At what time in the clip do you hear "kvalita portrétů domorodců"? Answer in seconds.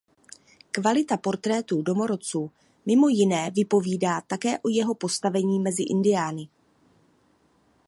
0.71-2.51